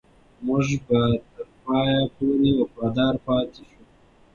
موږ 0.45 0.65
به 0.85 1.01
تر 1.31 1.45
پایه 1.63 1.99
پورې 2.15 2.49
وفادار 2.59 3.13
پاتې 3.25 3.61
شو. 3.69 3.81